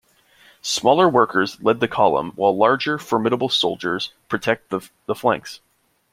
[0.63, 4.81] Smaller workers lead the column, while larger, formidable soldiers protect the
[5.13, 5.59] flanks.